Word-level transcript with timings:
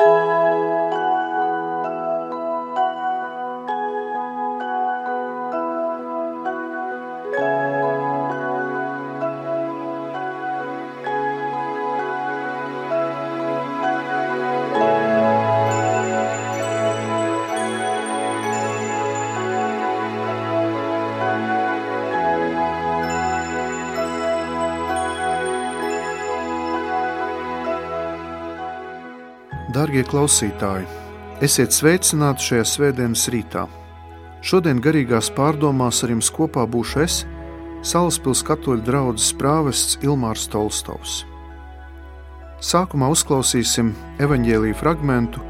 you. 0.00 0.41
Darbie 29.92 30.08
klausītāji, 30.08 30.86
esiet 31.44 31.74
sveicināti 31.76 32.46
šajā 32.46 32.62
svētdienas 32.64 33.26
rītā. 33.28 33.66
Šodien 34.40 34.78
garīgās 34.80 35.28
pārdomās 35.36 35.98
ar 36.00 36.14
jums 36.14 36.30
kopā 36.32 36.64
būšu 36.64 37.02
es, 37.02 37.16
Salaspils 37.84 38.40
katoļu 38.48 38.86
draugs 38.86 39.26
prāvests 39.36 39.98
Ilmārs 40.00 40.46
Tolstovs. 40.48 41.18
Sākumā 42.64 43.10
uzklausīsim 43.12 43.92
evaņģēlīju 44.24 44.80
fragmentu, 44.80 45.44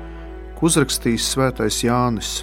ko 0.59 0.66
uzrakstījis 0.72 1.30
Svētais 1.36 1.78
Jānis, 1.86 2.34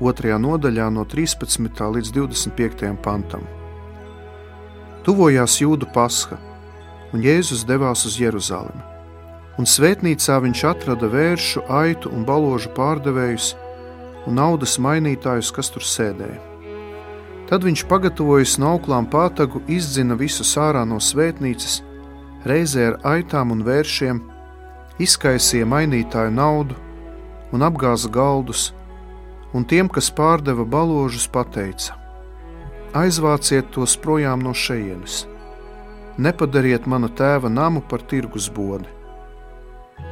2. 0.00 0.40
nodaļā 0.40 0.88
no 0.88 1.04
13. 1.04 1.86
līdz 2.00 2.16
25. 2.16 2.96
pantam. 3.04 3.44
Tuvojās 5.04 5.60
jūdu 5.60 5.92
pasha, 5.92 6.40
un 7.12 7.28
Jēzus 7.28 7.68
devās 7.68 8.08
uz 8.08 8.22
Jeruzalemi 8.24 8.95
un 9.56 9.68
svētnīcā 9.68 10.36
viņš 10.44 10.64
atrada 10.68 11.08
vēršu, 11.12 11.64
aitu 11.72 12.12
un 12.12 12.26
baložu 12.28 12.72
pārdevējus 12.76 13.54
un 14.26 14.36
naudas 14.40 14.76
mainītājus, 14.82 15.52
kas 15.54 15.70
tur 15.72 15.84
sēdēja. 15.86 16.40
Tad 17.46 17.62
viņš 17.62 17.84
pagatavojas 17.86 18.56
no 18.58 18.72
auklām 18.74 19.06
pātagu, 19.06 19.62
izdzina 19.70 20.16
visus 20.18 20.56
ārā 20.58 20.82
no 20.88 20.98
svētnīcas, 20.98 21.78
reizē 22.46 22.88
ar 22.90 22.96
aitām 23.14 23.54
un 23.54 23.62
vēršiem, 23.66 24.18
izkaisīja 25.02 25.68
mainītāju 25.70 26.34
naudu 26.34 26.74
un 27.54 27.62
apgāza 27.62 28.10
galdus, 28.10 28.72
un 29.54 29.64
tiem, 29.64 29.88
kas 29.88 30.10
pārdeva 30.10 30.66
baložus, 30.66 31.28
pateica: 31.30 31.94
Aizvāciet 32.96 33.70
tos 33.70 33.94
projām 33.96 34.42
no 34.42 34.50
šejienes, 34.50 35.22
nepadariet 36.18 36.86
manu 36.90 37.08
tēva 37.08 37.48
namu 37.52 37.80
par 37.80 38.02
tirgus 38.02 38.50
bodi. 38.50 38.95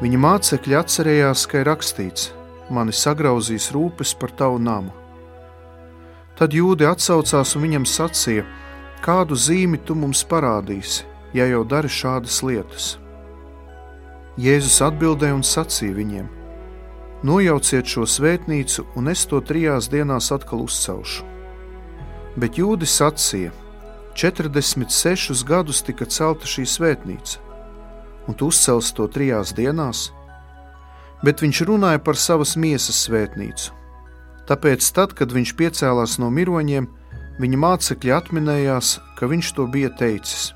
Viņa 0.03 0.19
mācekļi 0.19 0.77
atcerējās, 0.79 1.45
ka 1.47 1.61
ir 1.63 1.69
rakstīts: 1.69 2.33
Mani 2.73 2.93
sagrauzīs 2.97 3.71
rūpes 3.75 4.15
par 4.19 4.33
tavu 4.35 4.59
namu. 4.59 4.91
Tad 6.35 6.57
jūdi 6.57 6.87
atsaucās 6.89 7.55
un 7.55 7.63
viņam 7.67 7.85
sacīja: 7.87 8.47
Kādu 9.05 9.37
zīmi 9.39 9.79
tu 9.85 9.95
mums 9.95 10.25
parādīsi, 10.27 11.05
ja 11.37 11.47
jau 11.47 11.63
dari 11.69 11.91
šādas 11.93 12.41
lietas? 12.43 12.95
Jēzus 14.41 14.81
atbildēja 14.89 15.37
un 15.37 15.47
sacīja 15.47 15.95
viņiem: 16.01 16.27
Nojauciet 17.25 17.87
šo 17.87 18.09
svētnīcu, 18.09 18.89
un 18.98 19.13
es 19.13 19.23
to 19.31 19.39
trijās 19.41 19.89
dienās 19.93 20.33
atkal 20.35 20.65
uzcelšu. 20.67 21.23
Bet 22.35 22.59
jūdi 22.59 22.89
sacīja: 22.89 23.55
46 24.19 25.47
gadus 25.47 25.85
tika 25.87 26.09
celta 26.11 26.51
šī 26.51 26.67
svētnīca 26.67 27.44
un 28.28 28.36
tu 28.36 28.48
uzcels 28.53 28.92
to 28.97 29.06
trijās 29.11 29.53
dienās? 29.56 30.08
Bet 31.25 31.41
viņš 31.44 31.62
runāja 31.69 32.00
par 32.05 32.19
savas 32.20 32.55
miesas 32.61 33.05
svētnīcu. 33.06 33.72
Tāpēc, 34.48 34.84
tad, 34.92 35.14
kad 35.17 35.33
viņš 35.33 35.55
piecēlās 35.56 36.19
no 36.20 36.28
miroņiem, 36.33 36.89
viņa 37.41 37.61
mācekļi 37.62 38.12
atminējās, 38.12 38.98
ka 39.17 39.29
viņš 39.30 39.55
to 39.57 39.64
bija 39.73 39.89
teicis, 39.96 40.52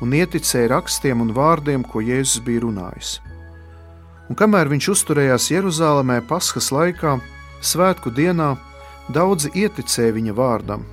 un 0.00 0.16
ieticēja 0.16 0.72
rakstiem 0.72 1.20
un 1.20 1.34
vārdiem, 1.36 1.84
ko 1.84 2.00
Jēzus 2.00 2.40
bija 2.46 2.64
runājis. 2.64 3.18
Un 4.30 4.38
kamēr 4.38 4.70
viņš 4.72 4.88
uzturējās 4.94 5.50
Jeruzalemē 5.52 6.20
Paskas 6.30 6.70
laikā, 6.72 7.18
svētku 7.60 8.14
dienā, 8.14 8.54
daudzi 9.12 9.52
ieticēja 9.52 10.16
viņa 10.16 10.36
vārdam, 10.38 10.86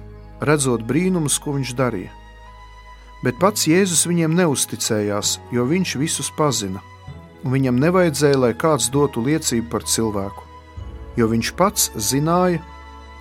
redzot 0.44 0.84
brīnumus, 0.84 1.40
ko 1.40 1.56
viņš 1.56 1.76
darīja 1.78 2.27
bet 3.24 3.40
pats 3.42 3.68
Jēzus 3.70 4.06
viņiem 4.10 4.36
neusticējās, 4.38 5.38
jo 5.54 5.66
viņš 5.70 5.96
visus 6.02 6.30
pazina, 6.38 6.84
un 7.44 7.54
viņam 7.56 7.80
nevajadzēja, 7.82 8.42
lai 8.44 8.54
kāds 8.54 8.92
dotu 8.94 9.24
liecību 9.26 9.70
par 9.72 9.86
cilvēku, 9.88 10.46
jo 11.18 11.30
viņš 11.32 11.54
pats 11.58 11.90
zināja, 11.96 12.62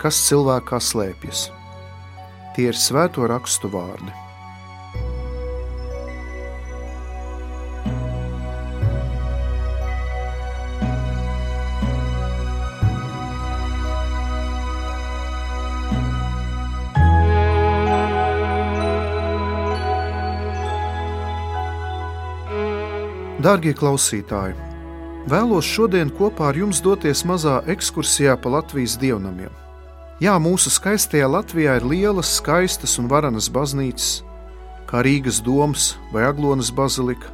kas 0.01 0.19
cilvēkā 0.27 0.79
slēpjas. 0.83 1.47
Tie 2.55 2.69
ir 2.69 2.77
svēto 2.77 3.25
rakstu 3.29 3.69
vārdi. 3.73 4.26
Darbie 23.47 23.71
klausītāji, 23.71 24.57
vēlos 25.31 25.63
šodien 25.71 26.09
kopā 26.11 26.49
ar 26.49 26.57
jums 26.59 26.81
doties 26.83 27.21
mazā 27.23 27.61
ekskursijā 27.71 28.33
pa 28.43 28.51
Latvijas 28.51 28.97
dievnamiem. 28.99 29.53
Jā, 30.19 30.33
mūsu 30.35 30.67
skaistajā 30.73 31.29
Latvijā 31.31 31.77
ir 31.79 31.85
lielas, 31.87 32.33
skaistas 32.41 32.97
un 32.99 33.07
varenas 33.07 33.47
baznīcas, 33.47 34.09
kā 34.89 34.99
Rīgas 35.07 35.39
doms 35.45 35.93
vai 36.11 36.25
Aglonas 36.27 36.73
bazilika, 36.75 37.31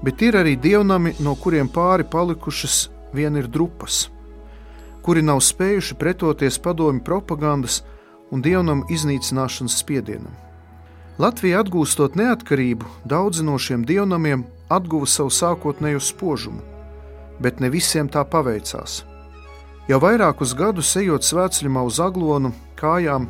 bet 0.00 0.24
ir 0.24 0.40
arī 0.40 0.56
dievnami, 0.56 1.12
no 1.20 1.36
kuriem 1.36 1.68
pāri 1.68 2.08
palikušas 2.08 2.88
vien 3.12 3.36
ir 3.36 3.44
drupas, 3.44 4.06
kuri 5.04 5.20
nav 5.20 5.44
spējuši 5.44 6.00
pretoties 6.00 6.56
padomju 6.56 7.04
propagandas 7.04 7.82
un 8.32 8.40
dievnamu 8.40 8.88
iznīcināšanas 8.88 9.76
spiedienam. 9.84 10.32
Latvija 11.20 11.60
atgūstot 11.60 12.16
neatkarību, 12.16 12.88
daudzi 13.04 13.44
no 13.44 13.60
šiem 13.60 13.84
dievnamiem 13.84 14.48
atguva 14.72 15.06
savu 15.06 15.32
sākotnējo 15.32 16.00
spožumu, 16.00 16.62
bet 17.40 17.60
ne 17.60 17.70
visiem 17.70 18.08
tā 18.08 18.24
paveicās. 18.24 19.02
Jau 19.88 20.00
vairākus 20.00 20.54
gadus 20.56 20.94
ejot 20.96 21.26
svētceļā 21.26 21.82
uz 21.84 22.00
aglonu 22.00 22.54
kājām, 22.80 23.28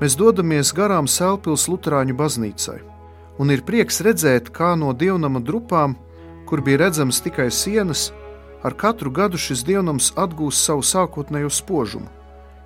mēs 0.00 0.16
dodamies 0.18 0.72
garām 0.74 1.06
Sēlpils 1.06 1.68
Lutāņu 1.70 2.16
baznīcai, 2.18 2.80
un 3.38 3.54
ir 3.54 3.62
prieks 3.62 4.02
redzēt, 4.02 4.50
kā 4.50 4.74
no 4.74 4.92
dievnama 4.92 5.40
drupām, 5.40 5.94
kur 6.46 6.60
bija 6.60 6.86
redzamas 6.86 7.22
tikai 7.22 7.50
sienas, 7.50 8.10
ar 8.66 8.74
katru 8.74 9.10
gadu 9.10 9.38
šis 9.38 9.62
dievnams 9.66 10.12
atgūst 10.18 10.66
savu 10.66 10.82
sākotnējo 10.82 11.50
spožumu. 11.54 12.10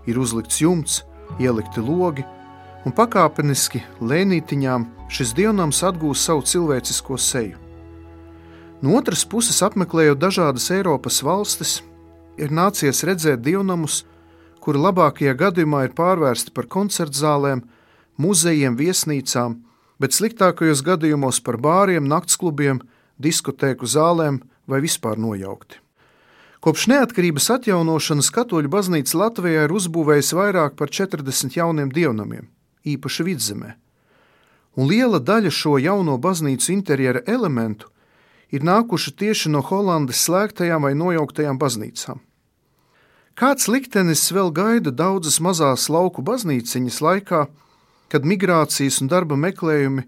Ir 0.08 0.18
uzlikts 0.18 0.60
jumts, 0.62 1.02
ielikti 1.38 1.84
logi, 1.84 2.24
un 2.88 2.96
pakāpeniski 2.96 3.82
lēnītiņām 4.00 4.86
šis 5.12 5.34
dievnams 5.36 5.82
atgūst 5.84 6.24
savu 6.24 6.46
cilvēcisko 6.48 7.18
seju. 7.20 7.69
No 8.80 8.94
otras 8.96 9.26
puses, 9.28 9.58
apmeklējot 9.60 10.16
dažādas 10.16 10.70
Eiropas 10.72 11.18
valstis, 11.20 11.80
ir 12.40 12.48
nācies 12.48 13.02
redzēt 13.04 13.42
dievnamus, 13.44 14.06
kuri 14.64 14.80
labākajā 14.80 15.34
gadījumā 15.36 15.82
ir 15.84 15.92
pārvērsti 15.96 16.54
par 16.56 16.68
koncertzālēm, 16.72 17.60
muzejiem, 18.20 18.78
viesnīcām, 18.80 19.58
bet 20.00 20.16
sliktākajos 20.16 20.80
gadījumos 20.86 21.42
par 21.44 21.60
bāriem, 21.60 22.08
naktsklubiem, 22.08 22.80
diskotēku 23.20 23.84
zālēm 23.84 24.40
vai 24.64 24.80
vispār 24.80 25.20
nojaukti. 25.20 25.76
Kopš 26.64 26.88
neatkarības 26.92 27.46
atjaunošanas 27.56 28.32
Katoļu 28.36 28.72
baznīca 28.72 29.16
Latvijā 29.16 29.68
ir 29.68 29.76
uzbūvējusi 29.76 30.36
vairāk 30.36 30.80
par 30.80 30.92
40 30.92 31.56
jauniem 31.56 31.92
dievnamiem, 31.92 32.48
īpaši 32.84 33.28
vidzemē. 33.28 33.76
Un 34.80 34.88
liela 34.88 35.20
daļa 35.20 35.52
šo 35.52 35.76
jauno 35.80 36.16
baznīcu 36.20 36.72
interjera 36.72 37.24
elementu 37.28 37.88
ir 38.50 38.66
nākuši 38.66 39.14
tieši 39.22 39.52
no 39.54 39.62
Holandes 39.66 40.24
slēgtajām 40.26 40.86
vai 40.86 40.92
nojauktajām 40.98 41.58
baznīcām. 41.60 42.20
Kāds 43.38 43.70
liktenis 43.70 44.26
vēl 44.34 44.50
gaida 44.52 44.90
daudzas 44.92 45.38
mazās 45.40 45.88
lauku 45.88 46.22
baznīciņas 46.22 46.98
laikā, 47.00 47.46
kad 48.10 48.26
migrācijas 48.26 49.00
un 49.00 49.08
darba 49.08 49.38
meklējumi 49.38 50.04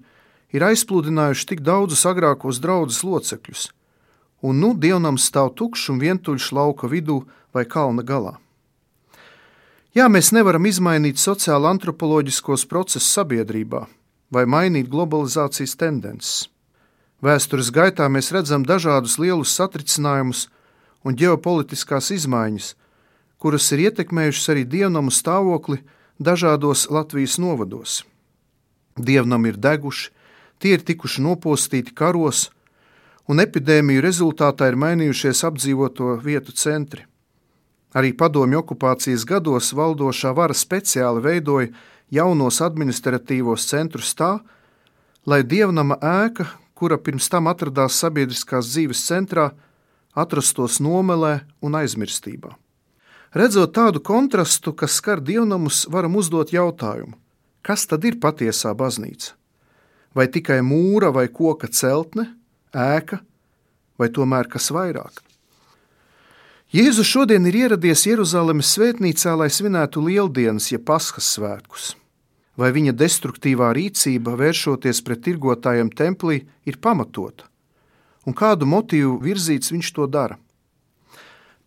ir 0.52 0.66
aizpludinājuši 0.66 1.48
tik 1.52 1.62
daudzus 1.64 2.04
agrākos 2.08 2.60
draugus 2.60 3.00
locekļus, 3.06 3.70
un 4.42 4.60
nu 4.60 4.74
dievnams 4.74 5.30
stāv 5.30 5.54
tukšs 5.56 5.88
un 5.94 6.02
vientuļš 6.02 6.50
lauka 6.58 6.90
vidū 6.90 7.22
vai 7.54 7.64
kalna 7.64 8.04
galā. 8.04 8.36
Jā, 9.92 10.08
mēs 10.08 10.32
nevaram 10.32 10.64
izmainīt 10.66 11.20
sociālo 11.20 11.68
antropoloģiskos 11.68 12.64
procesus 12.68 13.10
sabiedrībā 13.12 13.86
vai 14.32 14.44
mainīt 14.48 14.88
globalizācijas 14.88 15.76
tendences. 15.76 16.48
Vēstures 17.22 17.70
gaitā 17.70 18.08
mēs 18.10 18.32
redzam 18.34 18.64
dažādus 18.66 19.14
lielus 19.22 19.52
satricinājumus 19.54 20.48
un 21.06 21.14
ģeopolitiskās 21.18 22.10
izmaiņas, 22.16 22.72
kuras 23.38 23.68
ir 23.74 23.84
ietekmējušas 23.86 24.48
arī 24.50 24.64
dievnamu 24.66 25.14
stāvokli 25.14 25.78
dažādos 26.18 26.88
Latvijas 26.90 27.38
novados. 27.38 28.00
Dievnami 28.98 29.52
ir 29.52 29.60
deguši, 29.62 30.10
tie 30.58 30.74
ir 30.74 30.82
tikuši 30.82 31.22
nopostīti 31.22 31.94
karos, 31.94 32.50
un 33.30 33.38
epidēmiju 33.42 34.02
rezultātā 34.02 34.72
ir 34.72 34.78
mainījušies 34.82 35.44
apdzīvoto 35.46 36.16
vietu 36.22 36.54
centri. 36.58 37.06
Arī 37.94 38.10
padomju 38.16 38.62
okupācijas 38.64 39.26
gados 39.28 39.70
valdošā 39.76 40.32
vara 40.34 40.56
speciāli 40.56 41.22
veidoja 41.22 41.70
jaunos 42.10 42.58
administratīvos 42.64 43.68
centrus 43.68 44.14
tā, 44.18 44.38
lai 45.26 45.42
dievnama 45.46 46.00
ēka, 46.02 46.48
kura 46.82 46.96
pirms 46.98 47.28
tam 47.30 47.46
atradās 47.46 47.94
sabiedriskās 48.02 48.72
dzīves 48.72 49.04
centrā, 49.06 49.52
atrastos 50.18 50.80
nomelē 50.82 51.36
un 51.62 51.76
aizmirstībā. 51.78 52.56
Redzot 53.38 53.70
tādu 53.76 54.02
kontrastu, 54.02 54.72
kas 54.74 54.96
skar 54.98 55.22
dievnamus, 55.22 55.84
varam 55.94 56.18
uzdot 56.18 56.50
jautājumu, 56.50 57.14
kas 57.62 57.86
tad 57.86 58.02
ir 58.08 58.18
patiesā 58.18 58.74
baznīca? 58.74 59.36
Vai 60.10 60.26
tikai 60.26 60.58
mūra 60.66 61.12
vai 61.14 61.28
koka 61.30 61.70
celtne, 61.70 62.26
ēka, 62.74 63.22
vai 63.94 64.10
tomēr 64.10 64.50
kas 64.50 64.72
vairāk? 64.74 65.22
Jēzus 66.74 67.06
šodien 67.06 67.46
ir 67.46 67.62
ieradies 67.62 68.08
Jeruzalemes 68.10 68.74
svētnīcā, 68.74 69.38
lai 69.38 69.52
svinētu 69.54 70.02
lieldienas, 70.02 70.72
jeb 70.74 70.82
ja 70.82 70.88
paskas 70.96 71.30
svētkus. 71.38 71.92
Vai 72.56 72.68
viņa 72.74 72.92
destruktīvā 72.92 73.70
rīcība, 73.72 74.34
vēršoties 74.36 75.00
pret 75.06 75.22
tirgotājiem 75.24 75.88
templī, 75.96 76.42
ir 76.68 76.76
pamatota? 76.84 77.48
Un 78.28 78.36
kādu 78.36 78.68
motīvu 78.68 79.16
virzīts 79.22 79.72
viņš 79.72 79.92
to 79.96 80.06
dara? 80.06 80.36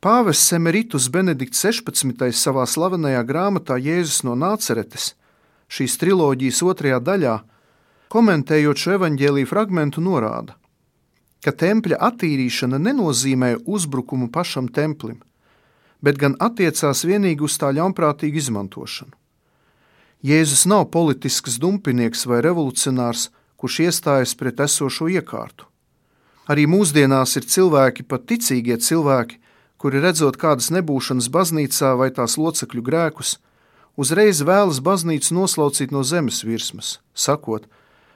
Pāvests 0.06 0.54
Emeritus 0.54 1.08
Benedikts 1.10 1.64
16. 1.66 2.30
savā 2.38 2.68
slavenajā 2.70 3.24
grāmatā 3.26 3.80
Jēzus 3.82 4.22
no 4.28 4.36
Nāceretes, 4.38 5.16
šīs 5.66 5.98
triloģijas 5.98 6.62
otrajā 6.62 7.02
daļā, 7.02 7.34
komentējot 8.14 8.78
šo 8.78 8.96
evaņģēlīju 9.00 9.50
fragmentu, 9.50 10.06
norāda: 10.06 10.54
ka 11.42 11.50
tempļa 11.50 11.98
attīrīšana 12.12 12.78
nenozīmē 12.78 13.56
uzbrukumu 13.66 14.30
pašam 14.30 14.70
templim, 14.70 15.18
bet 16.06 16.22
gan 16.22 16.38
attiecās 16.38 17.02
tikai 17.02 17.38
uz 17.42 17.58
tā 17.58 17.74
ļaunprātīgu 17.74 18.38
izmantošanu. 18.38 19.25
Jēzus 20.26 20.64
nav 20.66 20.88
politisks 20.90 21.60
dumpinieks 21.62 22.24
vai 22.26 22.40
revolucionārs, 22.42 23.28
kurš 23.62 23.76
iestājas 23.84 24.32
pret 24.40 24.64
esošo 24.64 25.06
iekārtu. 25.14 25.68
Arī 26.50 26.64
mūsdienās 26.66 27.36
ir 27.38 27.46
cilvēki, 27.46 28.08
pat 28.10 28.26
ticīgie 28.32 28.80
cilvēki, 28.82 29.38
kuri 29.78 30.02
redzot 30.02 30.40
kādas 30.42 30.72
nebūšanas 30.74 31.28
baznīcā 31.30 31.92
vai 32.00 32.10
tās 32.16 32.40
locekļu 32.42 32.82
grēkus, 32.88 33.36
uzreiz 34.02 34.42
vēlas 34.42 34.82
baznīcu 34.82 35.38
noslaucīt 35.38 35.94
no 35.94 36.02
zemes 36.02 36.42
virsmas, 36.48 36.96
sakot, 37.14 37.70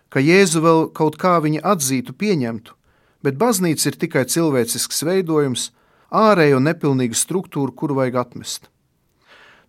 ka 0.10 0.18
Jēzu 0.18 0.64
vēl 0.66 0.84
kaut 0.90 1.20
kā 1.22 1.36
viņa 1.46 1.62
atzītu, 1.76 2.18
pieņemtu, 2.18 2.74
bet 3.22 3.38
baznīca 3.38 3.92
ir 3.92 4.02
tikai 4.02 4.26
cilvēcisks 4.26 5.06
veidojums, 5.06 5.70
ārējo 6.10 6.58
nepilnīgu 6.58 7.14
struktūru, 7.14 7.76
kuru 7.76 8.02
vajag 8.02 8.22
atmest. 8.26 8.72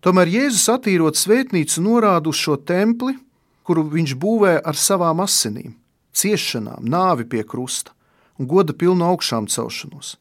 Tomēr 0.01 0.31
Jēzus 0.33 0.65
attīrot 0.73 1.19
svētnīcu 1.19 1.83
norāda 1.85 2.31
uz 2.31 2.39
šo 2.41 2.55
templi, 2.57 3.13
kuru 3.61 3.83
viņš 3.85 4.15
būvē 4.17 4.55
ar 4.65 4.77
savām 4.77 5.21
asinīm, 5.21 5.75
ciešanām, 6.17 6.81
nāvi 6.81 7.27
pie 7.29 7.43
krusta 7.45 7.93
un 8.41 8.49
goda 8.49 8.73
pilnu 8.73 9.05
augšām 9.05 9.45
celšanos. 9.45 10.15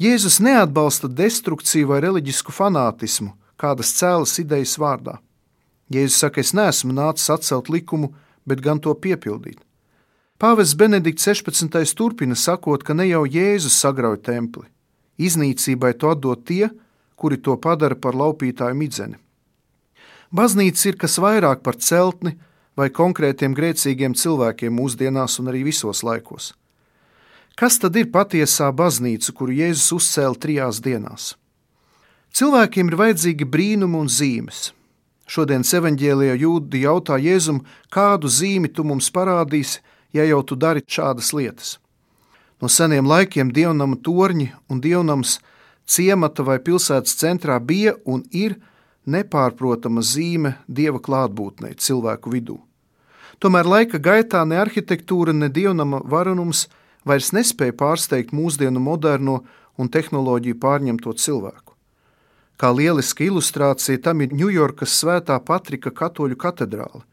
Jēzus 0.00 0.40
neatbalsta 0.42 1.06
destrukciju 1.06 1.92
vai 1.92 2.00
reliģisku 2.02 2.50
fanātismu, 2.56 3.36
kādas 3.60 3.92
cēlas 3.94 4.34
idejas 4.42 4.74
vārdā. 4.80 5.20
Jēzus 5.92 6.18
saka, 6.24 6.42
es 6.42 6.50
neesmu 6.56 6.94
nācis 6.96 7.30
atcelt 7.30 7.70
likumu, 7.70 8.10
bet 8.42 8.62
gan 8.64 8.82
to 8.82 8.94
piepildīt. 8.96 9.60
Pāvests 10.40 10.74
Benedikts 10.74 11.28
16. 11.28 11.94
turpina 11.94 12.34
sakot, 12.34 12.82
ka 12.82 12.96
ne 12.96 13.06
jau 13.06 13.22
Jēzus 13.22 13.76
sagrauj 13.76 14.22
templi, 14.26 14.66
iznīcībai 15.20 15.92
to 16.00 16.10
atdod 16.16 16.42
tie, 16.48 16.72
kuri 17.20 17.36
to 17.36 17.56
padara 17.60 17.96
par 17.96 18.16
laupītāju 18.16 18.76
midzeni. 18.76 19.18
Baznīca 20.32 20.88
ir 20.88 20.96
kas 20.96 21.18
vairāk 21.20 21.60
par 21.66 21.76
celtni 21.76 22.36
vai 22.78 22.88
konkrētiem 22.94 23.54
grēcīgiem 23.56 24.14
cilvēkiem 24.16 24.72
mūsdienās 24.72 25.36
un 25.42 25.50
arī 25.52 25.64
visos 25.68 26.04
laikos. 26.06 26.54
Kas 27.58 27.76
tad 27.82 27.98
ir 28.00 28.08
patiesā 28.14 28.70
baznīca, 28.72 29.34
kuru 29.36 29.52
Jēzus 29.58 29.90
uzcēla 29.98 30.38
trijās 30.40 30.78
dienās? 30.80 31.34
Cilvēkiem 32.32 32.88
ir 32.88 32.96
vajadzīgi 32.96 33.48
brīnumi 33.52 33.98
un 34.00 34.08
zīmes. 34.08 34.70
Šodienas 35.30 35.74
evanģēlijā 35.76 36.38
jūdi 36.40 36.84
jautā 36.86 37.18
Jēzum, 37.20 37.60
kādu 37.90 38.30
zīmi 38.30 38.70
tu 38.72 38.86
mums 38.86 39.10
parādīsi, 39.14 39.82
ja 40.14 40.24
jau 40.26 40.40
tu 40.46 40.56
dari 40.56 40.82
šādas 40.86 41.34
lietas. 41.36 41.76
No 42.62 42.68
seniem 42.68 43.06
laikiem 43.06 43.50
dievnama 43.54 43.98
torņi 44.04 44.50
un 44.70 44.80
dievnams 44.84 45.38
ciemata 45.90 46.44
vai 46.46 46.58
pilsētas 46.62 47.16
centrā 47.18 47.58
bija 47.60 47.96
un 48.06 48.22
ir 48.30 48.56
nepārprotama 49.10 50.02
zīme 50.06 50.54
dieva 50.68 51.00
klātbūtnei 51.02 51.74
cilvēku 51.74 52.32
vidū. 52.34 52.58
Tomēr 53.40 53.66
laika 53.66 53.98
gaitā 53.98 54.44
ne 54.44 54.58
arhitektūra, 54.60 55.32
ne 55.32 55.48
dievnama 55.48 56.02
varonums 56.04 56.66
vairs 57.08 57.32
nespēja 57.32 57.72
pārsteigt 57.72 58.34
mūsdienu 58.36 58.82
moderno 58.84 59.40
un 59.80 59.88
tehnoloģiju 59.88 60.58
pārņemto 60.60 61.14
cilvēku. 61.16 61.74
Kā 62.60 62.68
lieliska 62.76 63.24
ilustrācija 63.24 64.02
tam 64.04 64.20
ir 64.20 64.34
Ņujorkas 64.36 64.98
Svētā 65.00 65.38
Patrika 65.40 65.88
katoļu 65.90 66.36
katedrāle, 66.36 67.06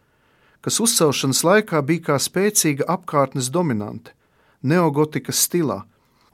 kas 0.59 0.81
uzcelšanas 0.83 1.45
laikā 1.47 1.79
bija 1.87 2.09
kā 2.09 2.17
spēcīga 2.19 2.83
apkārtnes 2.91 3.47
dominante, 3.55 4.11
neogotikas 4.59 5.45
stilā, 5.47 5.85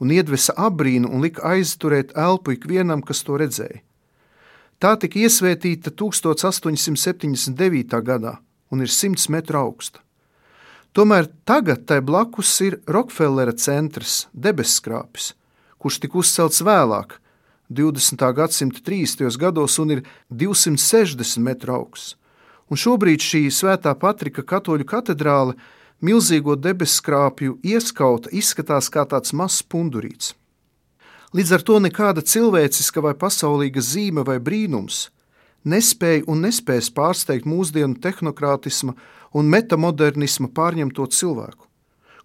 un 0.03 0.11
iedvesa 0.11 0.53
abrīnu 0.67 1.07
un 1.09 1.21
lika 1.23 1.41
aizturēt 1.55 2.09
elpu 2.19 2.51
ikvienam, 2.57 3.01
kas 3.01 3.23
to 3.23 3.33
redzēja. 3.39 3.79
Tā 4.83 4.91
tika 4.99 5.19
iesvētīta 5.23 5.89
1879. 5.95 8.01
gadā 8.03 8.33
un 8.71 8.81
ir 8.83 8.89
100 8.91 9.29
metru 9.31 9.57
augsta. 9.61 9.99
Tomēr 10.93 11.25
tagad 11.47 11.85
tai 11.89 12.01
blakus 12.05 12.61
ir 12.61 12.77
Rokfellera 12.85 13.53
centrs, 13.57 14.27
debesskrāpis, 14.33 15.33
kurš 15.81 15.99
tika 16.03 16.17
uzcelts 16.21 16.61
vēlāk, 16.61 17.17
20. 17.73 18.33
gadsimta 18.37 18.79
30. 18.85 19.37
gados 19.39 19.79
un 19.81 19.91
ir 19.95 20.03
260 20.29 21.41
metru 21.41 21.73
augsts 21.79 22.17
un 22.73 22.79
šobrīd 22.79 23.21
šī 23.21 23.45
svētā 23.53 23.93
Patrika 23.99 24.43
katoļu 24.45 24.87
katedrāle 24.89 25.55
milzīgo 26.03 26.57
debeskrāpju 26.59 27.57
ieskauta 27.63 28.31
izskatās 28.35 28.91
kā 28.93 29.07
tāds 29.09 29.33
mazs 29.33 29.63
pundurīts. 29.63 30.33
Līdz 31.33 31.55
ar 31.55 31.63
to 31.65 31.79
nekāda 31.81 32.21
cilvēciska 32.21 33.01
vai 33.01 33.15
pasaulīga 33.17 33.81
zīme 33.81 34.21
vai 34.27 34.37
brīnums 34.37 35.07
nespēja 35.63 36.27
un 36.27 36.43
nespēs 36.45 36.91
pārsteigt 36.93 37.47
mūsdienu 37.47 37.97
tehnokrātisma 38.03 38.95
un 39.33 39.49
metamodernisma 39.49 40.51
pārņemto 40.53 41.07
cilvēku, 41.17 41.67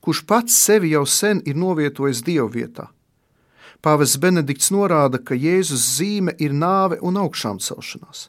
kurš 0.02 0.24
pats 0.26 0.58
sevi 0.66 0.92
jau 0.92 1.04
sen 1.06 1.42
ir 1.46 1.56
novietojis 1.56 2.22
Dieva 2.26 2.48
vietā. 2.52 2.88
Pāvests 3.82 4.18
Benedikts 4.18 4.72
norāda, 4.74 5.20
ka 5.22 5.38
Jēzus 5.38 5.84
zīme 5.98 6.34
ir 6.42 6.52
nāve 6.52 6.98
un 7.00 7.20
augšām 7.22 7.60
celšanās. 7.62 8.26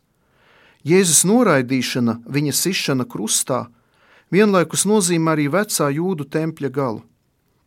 Jēzus 0.85 1.25
noraidīšana, 1.25 2.19
viņa 2.29 2.53
sišana 2.55 3.07
krustā, 3.09 3.65
vienlaikus 4.31 4.85
nozīmē 4.89 5.35
arī 5.35 5.47
vecā 5.51 5.89
jūdu 5.93 6.27
tempļa 6.29 6.69
galu. 6.69 7.03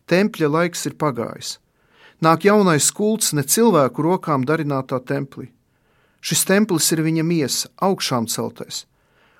Tempļa 0.06 0.48
laiks 0.48 0.86
ir 0.86 0.96
pagājis. 0.98 1.58
Nāk 2.22 2.46
jaunais 2.46 2.90
kults 2.94 3.32
ne 3.34 3.42
cilvēku 3.42 4.02
rokām 4.02 4.44
darinātā 4.46 5.00
templī. 5.02 5.48
Šis 6.22 6.44
templis 6.46 6.92
ir 6.94 7.02
viņa 7.02 7.24
miesa, 7.26 7.68
augšām 7.82 8.28
celtais, 8.30 8.84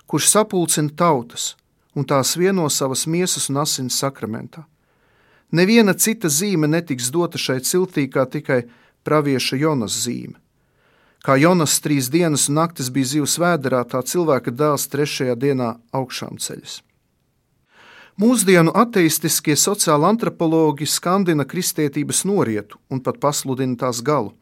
kurš 0.05 0.27
sapulcina 0.33 0.91
tautas 0.91 1.53
un 1.95 2.03
tās 2.03 2.35
vieno 2.35 2.67
savas 2.69 3.05
miesas 3.07 3.47
un 3.49 3.61
asins 3.63 3.95
sakramentā. 4.01 4.65
Neviena 5.53 5.93
cita 5.93 6.27
zīme 6.27 6.67
netiks 6.67 7.11
dota 7.13 7.37
šai 7.37 7.61
ciltī 7.61 8.07
kā 8.11 8.25
tikai 8.25 8.63
pravieša 9.05 9.59
Jonas 9.61 9.95
zīme. 10.05 10.39
Kā 11.23 11.37
Jonas 11.39 11.77
trīs 11.79 12.09
dienas 12.11 12.49
un 12.49 12.57
naktis 12.59 12.89
bija 12.91 13.13
zivs 13.13 13.37
vēderā, 13.39 13.85
tā 13.87 14.01
cilvēka 14.03 14.51
dēls 14.51 14.89
trešajā 14.91 15.37
dienā 15.39 15.77
augšām 15.95 16.35
ceļas. 16.35 16.81
Mūsdienu 18.13 18.69
ateistiskie 18.77 19.55
sociāli 19.57 20.05
antropologi 20.05 20.85
skandina 20.85 21.47
kristietības 21.49 22.19
norietu 22.29 22.77
un 22.93 22.99
pat 23.01 23.17
pasludina 23.17 23.73
tās 23.73 24.03
galu. 24.05 24.35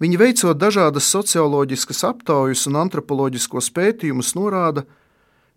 Viņi 0.00 0.16
veicot 0.16 0.56
dažādas 0.56 1.10
socioloģiskas 1.12 2.00
aptaujas 2.08 2.64
un 2.70 2.78
antropoloģiskos 2.80 3.68
pētījumus, 3.76 4.32
norāda, 4.32 4.86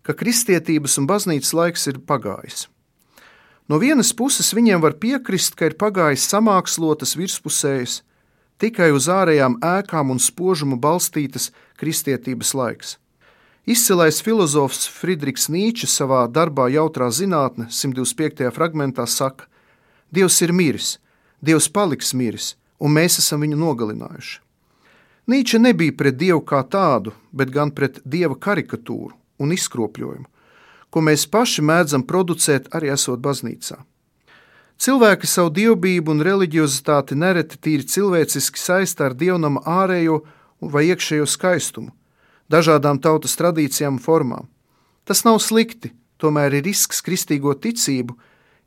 ka 0.04 0.12
kristietības 0.12 0.98
un 1.00 1.08
baznīcas 1.08 1.54
laiks 1.56 1.88
ir 1.88 2.02
pagājis. 2.04 2.66
No 3.72 3.80
vienas 3.80 4.12
puses 4.12 4.52
viņiem 4.52 4.84
var 4.84 5.00
piekrist, 5.00 5.56
ka 5.56 5.70
ir 5.70 5.78
pagājis 5.80 6.28
samākslotas, 6.28 7.16
virspusējas, 7.16 8.02
tikai 8.60 8.92
uz 8.92 9.08
ārējām 9.08 9.56
ēkām 9.64 10.12
un 10.12 10.20
spožumu 10.20 10.76
balstītas 10.76 11.48
kristietības 11.80 12.52
laiks. 12.52 12.98
Izcilais 13.66 14.20
filozofs 14.22 14.84
Friedrichs 14.86 15.48
Nīčs 15.50 15.90
savā 15.90 16.20
darbā 16.30 16.68
Jautrā 16.70 17.08
zinātne 17.10 17.64
125. 17.66 18.52
fragmentā 18.54 19.02
saka: 19.10 19.48
Dievs 20.14 20.38
ir 20.46 20.52
miris, 20.54 20.90
Dievs 21.42 21.66
paliks 21.66 22.12
miris, 22.14 22.52
un 22.78 22.94
mēs 22.94 23.18
esam 23.18 23.42
viņu 23.42 23.58
nogalinājuši. 23.58 24.38
Nīča 25.26 25.58
nebija 25.58 25.96
pret 25.98 26.14
Dievu 26.14 26.44
kā 26.46 26.62
tādu, 26.62 27.10
bet 27.34 27.50
gan 27.50 27.74
pret 27.74 27.98
Dieva 28.06 28.38
karikatūru 28.38 29.18
un 29.42 29.56
izkropļojumu, 29.58 30.30
ko 30.86 31.02
mēs 31.02 31.26
paši 31.26 31.66
mēdzam 31.66 32.06
producēt 32.06 32.70
arī 32.70 32.94
esot 32.94 33.18
baznīcā. 33.18 33.82
Cilvēki 34.78 35.26
savu 35.26 35.50
dievbijību 35.58 36.14
un 36.14 36.22
reliģiozitāti 36.22 37.18
nereti 37.18 37.58
tīri 37.58 37.90
cilvēciski 37.90 38.62
saista 38.62 39.10
ar 39.10 39.18
dievnama 39.18 39.66
ārējo 39.66 40.22
vai 40.62 40.86
iekšējo 40.92 41.26
skaistumu, 41.26 41.90
dažādām 42.52 43.00
tautas 43.02 43.36
tradīcijām 43.38 43.96
un 43.96 44.02
formām. 44.02 44.46
Tas 45.04 45.24
nav 45.26 45.38
slikti, 45.42 45.92
tomēr 46.18 46.58
ir 46.58 46.66
risks 46.66 47.02
kristīgo 47.04 47.54
ticību 47.54 48.16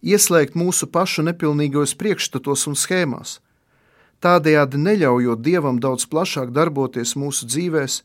ieslēgt 0.04 0.56
mūsu 0.56 0.88
pašu 0.88 1.26
nepilnīgos 1.28 1.96
priekšstatos 2.00 2.68
un 2.72 2.78
schēmās, 2.80 3.40
tādējādi 4.24 4.80
neļaujot 4.80 5.42
dievam 5.44 5.80
daudz 5.80 6.08
plašāk 6.08 6.54
darboties 6.56 7.16
mūsu 7.20 7.48
dzīvēm 7.48 8.00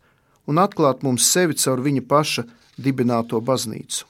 un 0.46 0.60
atklāt 0.60 1.02
mums 1.02 1.26
sevi 1.30 1.56
caur 1.56 1.80
viņa 1.80 2.02
paša 2.08 2.44
dibināto 2.76 3.40
baznīcu. 3.40 4.04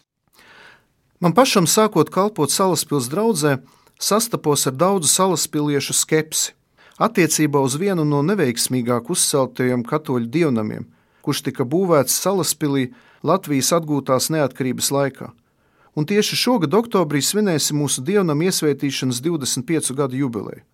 Man 1.21 1.33
pašam 1.33 1.69
sākot 1.71 2.11
kalpot 2.11 2.51
Salaspils 2.51 3.09
draudzē, 3.09 3.59
sastapos 4.01 4.67
ar 4.67 4.75
daudzu 4.77 5.09
salaspiliešu 5.09 5.95
skepsi 5.95 6.53
attiecībā 6.99 7.59
uz 7.65 7.77
vienu 7.81 8.05
no 8.05 8.23
neveiksmīgāk 8.27 9.09
uzceltajiem 9.11 9.85
katoļu 9.87 10.29
dievnamiem, 10.31 10.85
kurš 11.25 11.41
tika 11.49 11.65
būvēts 11.65 12.21
Salaspilī 12.21 12.91
Latvijas 13.25 13.73
atgūtās 13.73 14.29
neatkarības 14.35 14.91
laikā. 14.93 15.31
Un 15.95 16.07
tieši 16.11 16.37
šogad 16.37 16.75
oktobrī 16.75 17.23
svinēsim 17.23 17.79
mūsu 17.81 18.03
dievnam 18.05 18.43
iesvētīšanas 18.45 19.23
25 19.25 19.95
gadu 19.97 20.19
jubileju. 20.21 20.65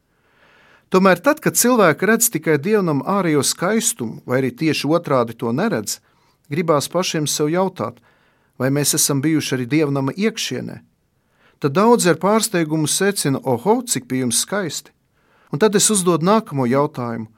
Tomēr 0.90 1.20
tad, 1.22 1.38
kad 1.38 1.54
cilvēki 1.54 2.06
redz 2.08 2.32
tikai 2.34 2.56
dievnam 2.58 3.04
ārējo 3.06 3.44
skaistumu, 3.46 4.24
vai 4.26 4.40
arī 4.40 4.50
tieši 4.50 4.88
otrādi 4.90 5.36
to 5.38 5.52
neredz, 5.54 6.00
gribās 6.50 6.90
pašiem 6.90 7.28
sev 7.30 7.52
jautāt, 7.52 8.00
vai 8.58 8.72
mēs 8.74 8.96
esam 8.98 9.20
bijuši 9.22 9.54
arī 9.54 9.66
dievnama 9.70 10.16
iekšienē, 10.18 10.80
tad 11.62 11.76
daudzi 11.76 12.10
ar 12.10 12.18
pārsteigumu 12.18 12.90
secina, 12.90 13.38
oho, 13.38 13.76
cik 13.86 14.08
pie 14.10 14.24
jums 14.24 14.42
skaisti. 14.42 14.90
Un 15.54 15.62
tad 15.62 15.78
es 15.78 15.86
uzdodu 15.94 16.26
nākamo 16.26 16.66
jautājumu. 16.66 17.30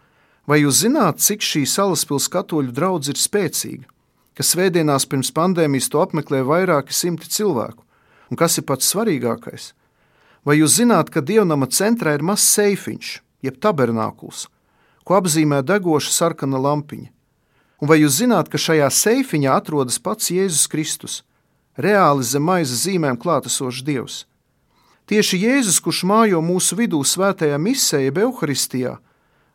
Vai 0.49 0.63
jūs 0.63 0.83
zināt, 0.83 1.23
cik 1.23 1.45
šī 1.47 1.63
salaspils 1.71 2.29
katoļu 2.33 2.75
draudz 2.75 3.13
ir 3.13 3.21
spēcīga? 3.21 3.87
Ka 4.35 4.47
svētdienās 4.47 5.07
pirms 5.07 5.31
pandēmijas 5.37 5.91
to 5.93 6.01
apmeklē 6.03 6.43
vairāki 6.49 6.95
simti 6.97 7.29
cilvēku. 7.31 7.85
Un 8.33 8.41
kas 8.41 8.59
ir 8.59 8.67
pats 8.67 8.89
svarīgākais? 8.91 9.73
Vai 10.43 10.59
jūs 10.59 10.79
zināt, 10.81 11.13
ka 11.13 11.21
dievnama 11.21 11.69
centrā 11.71 12.17
ir 12.17 12.25
mazs 12.27 12.49
seifiņš, 12.57 13.11
jeb 13.45 13.59
tabernākuls, 13.63 14.49
ko 15.05 15.19
apzīmē 15.21 15.61
degoša 15.63 16.11
sarkana 16.11 16.59
lampiņa? 16.59 17.13
Un 17.83 17.91
vai 17.91 18.01
jūs 18.01 18.19
zināt, 18.23 18.49
ka 18.49 18.59
šajā 18.59 18.89
seifiņā 18.91 19.53
atrodas 19.55 20.01
pats 20.03 20.33
Jēzus 20.33 20.67
Kristus? 20.71 21.21
reāli 21.77 22.25
zem 22.25 22.45
maizes 22.45 22.85
zīmēm 22.87 23.17
klātesošs 23.21 23.85
Dievs. 23.85 24.25
Tieši 25.09 25.41
Jēzus, 25.43 25.81
kurš 25.83 26.05
mājo 26.09 26.41
mūsu 26.45 26.77
vidū 26.79 27.01
svētajā 27.05 27.59
misē, 27.59 28.05
jeb 28.05 28.21
evaharistijā, 28.23 28.99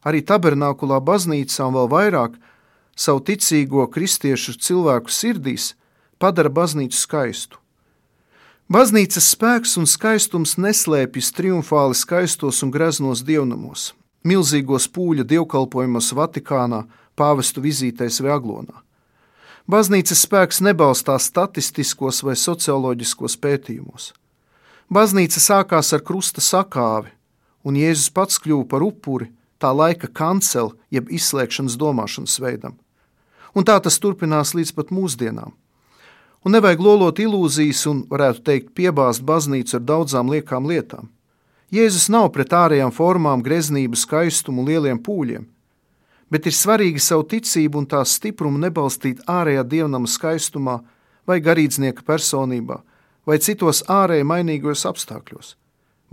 arī 0.06 0.22
tabernākulā 0.25 1.00
baznīcā 1.04 1.68
un 1.68 1.77
vēl 1.77 1.89
vairāk 1.92 2.38
savu 2.98 3.22
ticīgo 3.22 3.86
kristiešu 3.94 4.58
cilvēku 4.60 5.13
sirdīs, 5.13 5.75
padara 6.20 6.50
baznīcu 6.50 6.98
skaistu. 6.98 7.62
Baznīcas 8.68 9.30
spēks 9.32 9.77
un 9.80 9.86
skaistums 9.88 10.58
neslēpjas 10.60 11.32
triumfāli 11.32 11.96
skaistos 11.96 12.60
un 12.66 12.74
greznos 12.74 13.22
dievnamos, 13.24 13.94
milzīgos 14.27 14.89
pūļa 14.92 15.24
dievkalpojumos 15.30 16.12
Vatikānā, 16.18 16.82
pāvestu 17.16 17.63
vizītēs 17.63 18.20
vai 18.25 18.34
aglonā. 18.36 18.84
Baznīcas 19.68 20.25
spēks 20.25 20.62
nebalstās 20.63 21.30
statistiskos 21.32 22.22
vai 22.24 22.36
socioloģiskos 22.39 23.38
pētījumos. 23.44 24.12
Baznīca 24.92 25.42
sākās 25.44 25.94
ar 25.96 26.04
krusta 26.08 26.44
sakāvi, 26.44 27.12
un 27.68 27.80
Jēzus 27.80 28.12
pats 28.16 28.39
kļuva 28.39 28.68
par 28.72 28.84
upuri 28.84 29.27
tā 29.61 29.71
laika 29.73 30.07
kanceli, 30.07 30.75
jeb 30.91 31.09
izslēgšanas 31.13 31.77
domāšanas 31.79 32.37
veidam. 32.43 32.77
Un 33.55 33.65
tā 33.65 33.79
tas 33.81 33.99
turpinās 33.99 34.53
līdz 34.57 34.73
pat 34.77 34.93
mūsdienām. 34.93 35.53
Un 36.45 36.53
nevajag 36.53 36.81
lolot 36.83 37.19
ilūzijas 37.19 37.83
un, 37.89 38.05
varētu 38.09 38.43
teikt, 38.45 38.73
piebāzt 38.77 39.25
baznīcu 39.25 39.79
ar 39.79 39.83
daudzām 39.83 40.29
liekām 40.31 40.69
lietām. 40.69 41.09
Jēzus 41.73 42.07
nav 42.13 42.29
pret 42.31 42.53
ārējām 42.55 42.93
formām, 42.95 43.43
greznību, 43.43 43.97
skaistumu, 43.99 44.63
lieliem 44.67 45.01
pūļiem 45.03 45.47
bet 46.29 46.47
ir 46.47 46.55
svarīgi 46.55 47.01
savu 47.01 47.25
ticību 47.31 47.81
un 47.81 47.87
tās 47.89 48.17
stiprumu 48.19 48.59
nebalstīt 48.61 49.23
ārējā 49.31 49.63
dievnama 49.67 50.09
skaistumā 50.11 50.79
vai 51.27 51.39
garīdznieka 51.43 52.03
personībā 52.07 52.81
vai 53.27 53.39
citos 53.43 53.83
ārēji 53.91 54.27
mainīgos 54.27 54.85
apstākļos. 54.87 55.55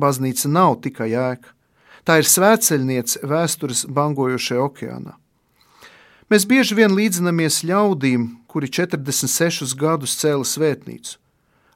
Baznīca 0.01 0.51
nav 0.51 0.81
tikai 0.83 1.13
ēka. 1.15 1.54
Tā 2.05 2.19
ir 2.21 2.29
svētceļniece 2.29 3.25
vēstures 3.25 3.85
bangojošajā 3.89 4.65
okeānā. 4.65 5.15
Mēs 6.33 6.47
bieži 6.49 6.77
vien 6.77 6.93
līdzinamies 6.97 7.63
ļaudīm, 7.65 8.29
kuri 8.49 8.69
46 8.69 9.77
gadus 9.77 10.17
cēla 10.21 10.45
svētnīcu. 10.49 11.19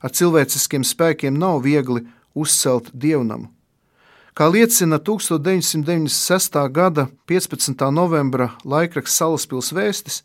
Ar 0.04 0.14
cilvēciskiem 0.14 0.84
spēkiem 0.86 1.36
nav 1.40 1.62
viegli 1.64 2.04
uzcelt 2.38 2.92
dievnamu, 2.94 3.48
Kā 4.38 4.46
liecina 4.46 5.00
1996. 5.02 6.70
gada 6.70 7.08
15. 7.26 7.80
novembra 7.90 8.52
laikraksts 8.62 9.18
Salaspils 9.18 9.72
vēstis, 9.74 10.20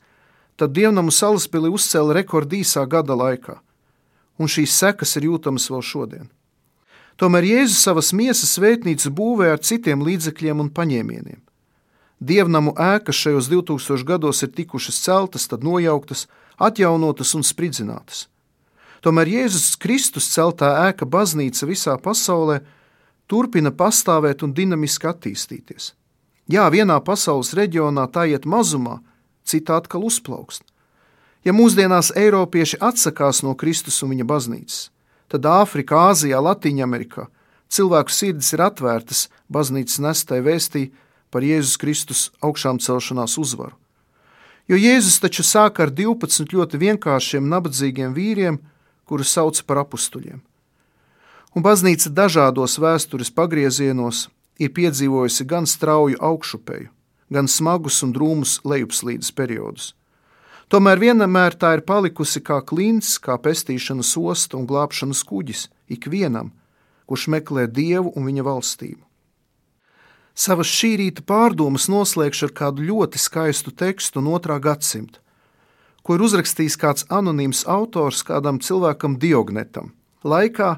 tad 0.54 0.76
dievnamu 0.78 1.10
Salaspili 1.10 1.72
uzcēla 1.74 2.20
rekordīsā 2.20 2.84
gada 2.86 3.18
laikā, 3.18 3.56
un 4.38 4.46
šīs 4.46 4.76
sekas 4.78 5.18
ir 5.18 5.26
jūtamas 5.32 5.66
vēl 5.74 5.82
šodien. 5.82 6.30
Tomēr 7.22 7.46
Jēzus 7.46 7.82
savas 7.86 8.12
miesas 8.14 8.56
svētnīcu 8.58 9.12
būvē 9.14 9.52
ar 9.54 9.62
citiem 9.62 10.02
līdzekļiem 10.06 10.64
un 10.64 10.70
paņēmieniem. 10.74 11.42
Dievnamu 12.24 12.74
ēkas 12.80 13.20
šajos 13.20 13.50
2000 13.52 14.06
gados 14.08 14.44
ir 14.46 14.54
tikušas 14.56 15.02
celtas, 15.04 15.48
tad 15.52 15.64
nojauktas, 15.64 16.28
atjaunotas 16.58 17.34
un 17.36 17.44
spridzinātas. 17.44 18.28
Tomēr 19.04 19.28
Jēzus 19.28 19.76
Kristus 19.76 20.30
celtā 20.32 20.70
ēka 20.88 21.06
baznīca 21.06 21.68
visā 21.68 21.98
pasaulē 22.00 22.62
turpina 23.28 23.74
pastāvēt 23.76 24.46
un 24.46 24.54
dinamiski 24.56 25.10
attīstīties. 25.12 25.92
Jā, 26.48 26.70
vienā 26.72 27.00
pasaules 27.04 27.54
reģionā 27.56 28.08
tā 28.12 28.26
iet 28.32 28.48
mazumā, 28.48 29.02
citā 29.44 29.82
atkal 29.82 30.08
uzplaukst. 30.08 30.64
Ja 31.44 31.52
mūsdienās 31.52 32.14
Eiropieši 32.16 32.80
atsakās 32.80 33.44
no 33.44 33.52
Kristus 33.60 34.00
un 34.04 34.14
viņa 34.16 34.28
baznīcas, 34.28 34.80
tad 35.34 35.50
Āfrikā, 35.50 36.12
Āzijā, 36.14 36.40
Latvijā 36.40 36.88
cilvēku 37.74 38.14
sirdis 38.14 38.54
ir 38.54 38.62
atvērtas 38.62 39.28
baznīcas 39.50 40.00
nestai 40.00 40.44
vēstī 40.46 40.92
par 41.34 41.42
Jēzus 41.42 41.80
Kristus 41.82 42.30
augšām 42.42 42.78
celšanās 42.78 43.40
uzvaru. 43.42 43.74
Jo 44.70 44.78
Jēzus 44.78 45.20
taču 45.20 45.44
sāk 45.44 45.82
ar 45.82 45.90
12 45.92 46.54
ļoti 46.54 46.80
vienkāršiem, 46.80 47.50
nabadzīgiem 47.50 48.14
vīriem, 48.14 48.62
kurus 49.10 49.34
sauc 49.34 49.60
par 49.66 49.82
apstuļiem 49.82 50.44
un 51.54 51.62
baznīca 51.66 52.10
dažādos 52.10 52.80
vēstures 52.82 53.32
pagriezienos 53.34 54.28
ir 54.62 54.74
piedzīvojusi 54.74 55.46
gan 55.50 55.68
strauju 55.70 56.20
augšupeju, 56.22 56.90
gan 57.34 57.50
smagus 57.50 58.02
un 58.06 58.14
drūmus 58.14 58.60
lejupslīdes 58.66 59.32
periodus. 59.36 59.94
Tomēr 60.74 60.98
vienmēr 60.98 61.54
tā 61.54 61.76
ir 61.78 61.84
palikusi 61.86 62.40
kā 62.42 62.56
klints, 62.66 63.20
kā 63.22 63.36
pestīšanas 63.38 64.16
osta 64.18 64.58
un 64.58 64.64
glābšanas 64.66 65.20
kuģis 65.30 65.68
ikvienam, 65.94 66.50
kurš 67.06 67.28
meklē 67.30 67.68
dievu 67.70 68.10
un 68.18 68.26
viņa 68.26 68.46
valstību. 68.48 69.04
Savas 70.34 70.72
šī 70.74 70.90
rīta 70.98 71.22
pārdomas 71.30 71.86
noslēgšu 71.94 72.48
ar 72.48 72.54
kādu 72.58 72.88
ļoti 72.88 73.22
skaistu 73.22 73.70
tekstu 73.70 74.24
no 74.26 74.34
otrā 74.34 74.58
gadsimta, 74.58 75.22
ko 76.02 76.18
ir 76.18 76.26
uzrakstījis 76.26 76.80
kāds 76.82 77.06
anonīms 77.06 77.68
autors 77.70 78.24
kādam 78.26 78.58
cilvēkam 78.58 79.20
Diognetam, 79.22 79.94
laikā, 80.26 80.72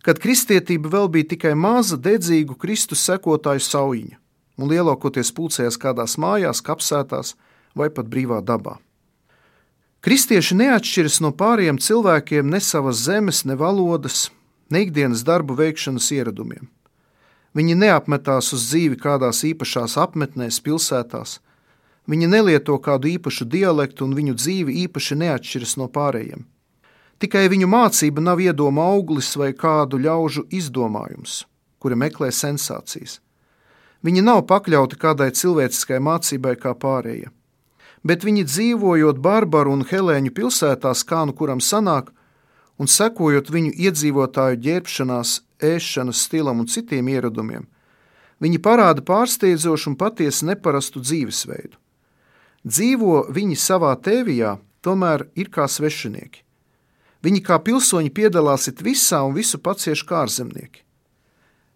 kad 0.00 0.22
kristietība 0.22 0.94
vēl 0.96 1.12
bija 1.12 1.34
tikai 1.34 1.52
maza, 1.52 2.00
dedzīgu 2.00 2.56
Kristus 2.56 3.04
sekotāju 3.04 3.68
saujiņa, 3.68 4.16
un 4.56 4.72
lielākoties 4.72 5.36
pulcējās 5.36 5.76
kādās 5.76 6.16
mājās, 6.16 6.64
kapsētās 6.64 7.36
vai 7.76 7.92
pat 7.92 8.08
brīvā 8.08 8.40
dabā. 8.40 8.78
Kristieši 10.04 10.54
neatšķiras 10.60 11.20
no 11.24 11.32
pārējiem 11.34 11.78
cilvēkiem 11.82 12.50
ne 12.52 12.60
savas 12.60 13.00
zemes, 13.06 13.44
ne 13.48 13.56
valodas, 13.58 14.30
ne 14.70 14.84
ikdienas 14.86 15.24
darbu 15.26 15.56
veikšanas 15.58 16.10
ieradumiem. 16.14 16.68
Viņi 17.56 17.74
neapmetās 17.80 18.52
uz 18.52 18.66
dzīvi 18.68 18.98
kādās 19.00 19.40
īpašās 19.48 19.96
apmetnēs, 19.96 20.60
pilsētās. 20.60 21.38
Viņi 22.06 22.28
nelieto 22.28 22.76
kādu 22.78 23.08
īpašu 23.14 23.48
dialektu, 23.48 24.04
un 24.04 24.12
viņu 24.14 24.36
dzīve 24.36 24.74
īpaši 24.84 25.16
neatšķiras 25.22 25.76
no 25.80 25.88
pārējiem. 25.90 26.44
Tikai 27.18 27.46
viņu 27.48 27.66
mācība 27.72 28.20
nav 28.20 28.42
iedoma 28.44 28.84
auglis 28.92 29.30
vai 29.40 29.54
kādu 29.56 29.96
ļaužu 30.04 30.44
izdomājums, 30.52 31.46
kuri 31.80 31.96
meklē 31.96 32.28
sensācijas. 32.28 33.22
Viņi 34.04 34.22
nav 34.22 34.44
pakļauti 34.50 35.00
kādai 35.00 35.30
cilvēciskai 35.32 35.98
mācībai 36.04 36.54
kā 36.60 36.76
pārējie. 36.76 37.32
Bet 38.04 38.24
viņi 38.24 38.44
dzīvojot 38.46 39.18
barbaru 39.22 39.72
un 39.76 39.86
helēņu 39.88 40.34
pilsētās, 40.36 41.02
kā 41.06 41.24
nu 41.26 41.34
kuram 41.36 41.62
sanāk, 41.62 42.12
un 42.76 42.90
sekojot 42.90 43.50
viņu 43.50 43.72
iedzīvotāju 43.86 44.60
ģērbšanās, 44.66 45.40
ēšanas 45.64 46.22
stilam 46.28 46.60
un 46.60 46.68
citiem 46.68 47.08
ieradumiem, 47.08 47.64
viņi 48.42 48.60
parāda 48.60 49.02
pārsteidzošu 49.02 49.92
un 49.92 49.96
patiesi 49.96 50.46
neparastu 50.46 51.00
dzīvesveidu. 51.00 51.76
Dzīvo 52.66 53.28
viņi 53.32 53.56
savā 53.56 53.94
tēvijā, 54.02 54.56
tomēr 54.82 55.28
ir 55.38 55.48
kā 55.54 55.68
svešinieki. 55.70 56.42
Viņi 57.24 57.40
kā 57.42 57.58
pilsoņi 57.62 58.12
piedalās 58.14 58.68
it 58.70 58.82
visā 58.84 59.22
un 59.26 59.34
visu 59.34 59.58
pacieš 59.58 60.04
kā 60.06 60.24
ārzemnieki. 60.26 60.82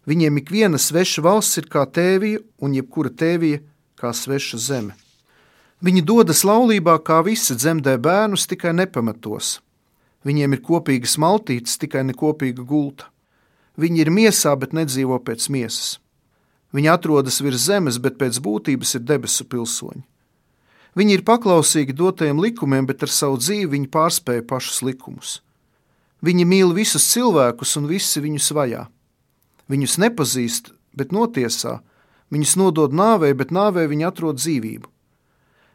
Viņiem 0.07 0.39
ik 0.41 0.51
viena 0.53 0.79
sveša 0.81 1.23
valsts 1.25 1.59
ir 1.61 1.67
kā 1.71 1.85
tēvija, 1.85 2.41
un 2.61 2.75
jebkura 2.77 3.11
tēvija 3.13 3.61
kā 3.99 4.13
sveša 4.15 4.59
zeme. 4.61 5.00
Viņi 5.81 6.03
dodas 6.05 6.43
laulībā, 6.45 6.99
kā 7.01 7.23
visi 7.25 7.55
dzemdē 7.57 7.95
bērnus, 7.97 8.45
tikai 8.45 8.75
nepamatos. 8.77 9.55
Viņiem 10.21 10.53
ir 10.53 10.61
kopīgas 10.61 11.15
maltītes, 11.17 11.79
tikai 11.81 12.03
ne 12.05 12.13
kopīga 12.13 12.61
gulta. 12.61 13.07
Viņi 13.81 14.03
ir 14.03 14.11
miesā, 14.13 14.53
bet 14.61 14.75
nedzīvo 14.77 15.17
pēc 15.25 15.47
miesas. 15.49 15.95
Viņi 16.75 16.91
atrodas 16.93 17.41
virs 17.41 17.65
zemes, 17.65 17.97
bet 17.97 18.19
pēc 18.21 18.37
būtības 18.45 18.93
ir 18.99 19.07
debesu 19.09 19.47
pilsoņi. 19.49 20.03
Viņi 20.93 21.17
ir 21.17 21.25
paklausīgi 21.25 21.95
dotajiem 21.97 22.37
likumiem, 22.43 22.85
bet 22.85 23.01
ar 23.01 23.09
savu 23.09 23.39
dzīvi 23.41 23.71
viņi 23.73 23.89
pārspēja 23.89 24.45
pašus 24.45 24.83
likumus. 24.85 25.39
Viņi 26.21 26.45
mīl 26.45 26.75
visus 26.77 27.07
cilvēkus, 27.09 27.73
un 27.79 27.89
visi 27.89 28.21
viņus 28.21 28.51
vajā. 28.53 28.85
Viņus 29.71 29.97
nepazīst, 30.03 30.73
bet 30.93 31.15
notiesā, 31.15 31.79
viņus 32.29 32.57
nodod 32.59 32.93
nāvei, 32.93 33.33
bet 33.33 33.55
nāvei 33.55 33.87
viņi 33.89 34.11
atrod 34.11 34.37
dzīvību. 34.37 34.90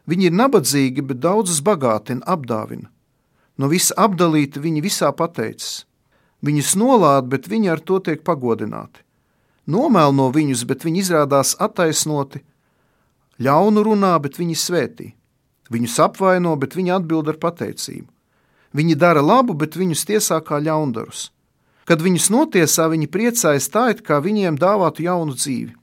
Viņi 0.07 0.29
ir 0.31 0.37
nabadzīgi, 0.39 1.03
bet 1.03 1.21
daudzus 1.21 1.63
bagātina, 1.67 2.23
apdāvina. 2.27 2.91
No 3.59 3.71
visa 3.73 3.95
apdalīta 3.99 4.61
viņi 4.63 4.85
visā 4.85 5.11
pateicas. 5.17 5.87
Viņus 6.45 6.77
nolāda, 6.79 7.27
bet 7.27 7.49
viņi 7.49 7.73
ar 7.73 7.81
to 7.81 7.99
tiek 7.99 8.23
pagodināti. 8.23 9.03
Nomēl 9.67 10.13
viņus, 10.31 10.63
bet 10.69 10.85
viņi 10.85 11.03
izrādās 11.03 11.57
attaisnoti, 11.59 12.45
Ļaunu 13.37 13.83
runā, 13.85 14.15
bet 14.23 14.39
viņi 14.41 14.55
svētī. 14.57 15.11
Viņus 15.69 15.99
apvaino, 16.01 16.55
bet 16.57 16.77
viņi 16.77 16.95
atbild 16.95 17.29
ar 17.29 17.37
pateicību. 17.43 18.09
Viņi 18.77 18.97
dara 18.97 19.21
labu, 19.21 19.53
bet 19.55 19.77
viņus 19.77 20.07
tiesā 20.09 20.39
kā 20.45 20.61
ļaundarus. 20.63 21.31
Kad 21.87 22.01
viņus 22.03 22.31
notiesā, 22.33 22.89
viņi 22.89 23.11
priecājas 23.13 23.69
tā, 23.71 23.91
it 23.93 24.01
kā 24.07 24.19
viņiem 24.25 24.57
dāvātu 24.59 25.05
jaunu 25.05 25.37
dzīvi. 25.37 25.75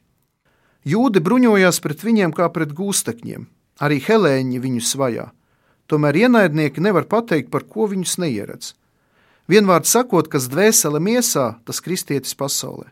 Jūdi 0.84 1.22
bruņojās 1.24 1.80
pret 1.80 2.02
viņiem 2.04 2.34
kā 2.36 2.50
pret 2.52 2.74
gūstekņiem, 2.76 3.46
arī 3.82 4.00
helēņi 4.04 4.62
viņus 4.62 4.96
vajā. 5.00 5.30
Tomēr 5.88 6.18
ienaidnieki 6.26 6.82
nevar 6.82 7.08
pateikt, 7.10 7.52
par 7.52 7.66
ko 7.70 7.88
viņus 7.92 8.18
neieredz. 8.22 8.74
Vienvārds 9.50 9.92
sakot, 9.92 10.30
kas 10.32 10.48
dvēsele 10.48 11.02
miesā, 11.04 11.58
tas 11.68 11.82
kristietis 11.84 12.36
pasaulē. 12.36 12.88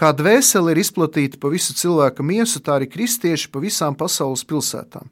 Kā 0.00 0.12
dvēsele 0.16 0.72
ir 0.72 0.80
izplatīta 0.80 1.36
pa 1.40 1.50
visu 1.52 1.74
cilvēka 1.76 2.24
miesu, 2.24 2.62
tā 2.64 2.78
arī 2.78 2.86
kristieši 2.88 3.50
pa 3.52 3.60
visām 3.60 3.96
pasaules 3.98 4.46
pilsētām. 4.48 5.10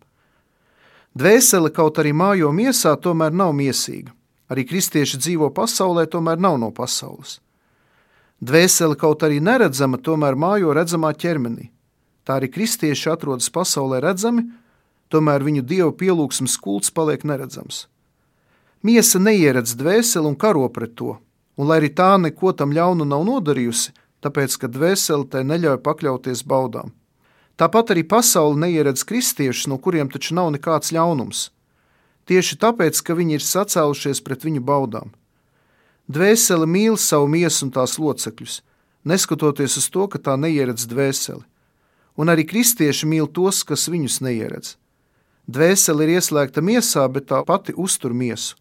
Dvēsele 1.18 1.72
kaut 1.74 1.98
arī 2.00 2.14
mājo 2.16 2.52
miesā, 2.54 2.94
tomēr 2.96 3.34
nav 3.34 3.52
miesīga. 3.58 4.14
Arī 4.48 4.64
kristieši 4.64 5.18
dzīvo 5.20 5.50
pasaulē, 5.52 6.06
tomēr 6.08 6.40
nav 6.40 6.56
no 6.62 6.70
pasaules. 6.72 7.40
Dvēsele 8.40 8.96
kaut 8.96 9.26
arī 9.26 9.42
neredzama, 9.44 9.98
tomēr 9.98 10.38
mājo 10.38 10.72
redzamā 10.72 11.10
ķermenī. 11.12 11.68
Tā 12.28 12.36
arī 12.36 12.50
kristieši 12.52 13.08
atrodas 13.08 13.48
pasaulē 13.48 14.02
redzami, 14.04 14.42
tomēr 15.08 15.40
viņu 15.46 15.62
dievu 15.64 15.94
pielūgsmes 15.96 16.58
kults 16.60 16.92
paliek 16.92 17.24
neredzams. 17.24 17.86
Miesa 18.84 19.16
neieredz 19.16 19.72
dvēseli 19.80 20.28
un 20.28 20.36
karo 20.36 20.66
pret 20.68 20.92
to, 21.00 21.16
un 21.56 21.70
lai 21.70 21.80
arī 21.80 21.88
tā 21.88 22.10
neko 22.20 22.52
tam 22.52 22.76
ļaunu 22.76 23.08
nav 23.08 23.24
nodarījusi, 23.24 23.96
tāpēc, 24.20 24.60
ka 24.60 24.68
dvēsele 24.68 25.24
tai 25.32 25.46
neļauj 25.48 25.80
pakļauties 25.88 26.44
baudām. 26.44 26.92
Tāpat 27.58 27.96
arī 27.96 28.04
pasaule 28.04 28.60
neieredz 28.60 29.08
kristiešus, 29.08 29.66
no 29.72 29.80
kuriem 29.82 30.12
taču 30.12 30.36
nav 30.36 30.52
nekāds 30.52 30.92
ļaunums. 30.92 31.48
Tieši 32.28 32.60
tāpēc, 32.60 33.00
ka 33.02 33.16
viņi 33.16 33.40
ir 33.40 33.42
sacēlušies 33.42 34.20
pret 34.20 34.44
viņu 34.44 34.60
baudām. 34.60 35.14
Dvēsele 36.12 36.68
mīl 36.68 37.00
savu 37.00 37.26
miesu 37.32 37.64
un 37.66 37.72
tās 37.72 37.96
locekļus, 37.98 38.60
neskatoties 39.08 39.80
uz 39.80 39.88
to, 39.88 40.04
ka 40.12 40.20
tā 40.20 40.36
neieredz 40.36 40.84
dvēseli. 40.92 41.42
Un 42.18 42.32
arī 42.32 42.44
kristieši 42.50 43.06
mīl 43.06 43.28
tos, 43.30 43.62
kas 43.64 43.86
viņus 43.88 44.20
neieredz. 44.26 44.74
Dvēsele 45.48 46.04
ir 46.04 46.18
ieslēgta 46.18 46.60
miesā, 46.60 47.06
bet 47.08 47.30
tā 47.30 47.38
pati 47.46 47.72
uztur 47.72 48.12
miesu. 48.12 48.58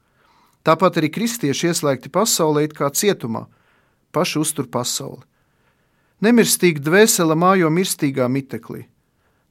Tāpat 0.63 0.99
arī 1.01 1.09
kristieši 1.11 1.71
ieslēgti 1.71 2.11
pasaulē, 2.13 2.67
it 2.67 2.75
kā 2.77 2.87
cietumā, 2.91 3.47
paši 4.15 4.39
uztur 4.39 4.69
pasauli. 4.71 5.23
Nemirstīga 6.23 6.81
dvēsele 6.83 7.35
mājo 7.37 7.69
mirstīgā 7.73 8.27
miteklī. 8.31 8.85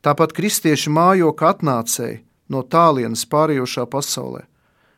Tāpat 0.03 0.33
kristieši 0.37 0.91
mājo 0.91 1.33
kā 1.37 1.53
atnācēji 1.55 2.23
no 2.53 2.63
tālienes 2.63 3.25
pārējošā 3.31 3.87
pasaulē, 3.91 4.45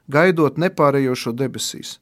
gaidot 0.09 0.59
nepārējošo 0.61 1.33
debesīs. 1.37 1.99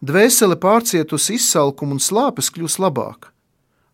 Dvēsele 0.00 0.56
pārcietusi 0.56 1.36
izsalkumu 1.36 1.98
un 1.98 2.00
slāpes 2.00 2.48
kļūst 2.54 2.80
labāk. 2.80 3.28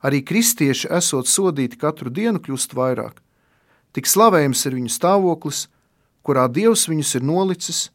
Arī 0.07 0.23
kristieši, 0.23 0.90
esot 0.95 1.27
sodīti 1.27 1.79
katru 1.81 2.12
dienu, 2.14 2.38
kļūst 2.38 2.77
vairāk. 2.79 3.19
Tik 3.97 4.07
slavējams 4.07 4.62
ir 4.69 4.77
viņu 4.77 4.92
stāvoklis, 4.92 5.66
kurā 6.23 6.47
Dievs 6.53 6.87
viņus 6.90 7.14
ir 7.19 7.25
nolicis 7.27 7.87